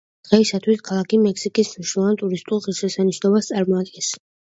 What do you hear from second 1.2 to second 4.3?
მექსიკის მნიშვნელოვან ტურისტულ ღირსშესანიშნაობას წარმოადგენს.